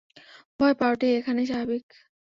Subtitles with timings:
[0.59, 1.85] ভয় পাওয়াটাই এখানে স্বাভাবিক।